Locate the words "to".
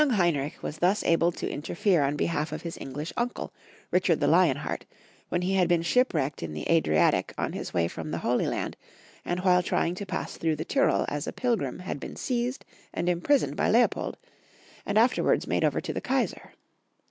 1.33-1.47, 9.93-10.05, 15.79-15.93